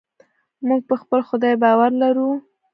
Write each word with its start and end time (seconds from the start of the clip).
موږ 0.67 0.81
په 0.89 0.95
خپل 1.01 1.19
خدای 1.29 1.53
باور 1.63 1.91
لرو. 2.01 2.29